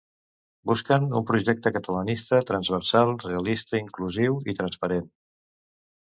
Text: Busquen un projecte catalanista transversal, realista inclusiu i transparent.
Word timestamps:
Busquen 0.69 1.03
un 1.17 1.25
projecte 1.31 1.71
catalanista 1.75 2.39
transversal, 2.51 3.11
realista 3.25 3.81
inclusiu 3.81 4.39
i 4.55 4.57
transparent. 4.61 5.05